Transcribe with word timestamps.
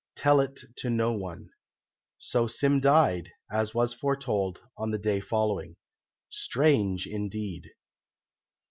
Tell 0.15 0.39
it 0.39 0.59
to 0.77 0.89
no 0.89 1.11
one." 1.11 1.51
So 2.17 2.47
Sim 2.47 2.79
died, 2.79 3.29
as 3.51 3.75
was 3.75 3.93
foretold, 3.93 4.59
on 4.75 4.89
the 4.89 4.97
day 4.97 5.19
following. 5.19 5.75
Strange, 6.31 7.05
indeed! 7.05 7.69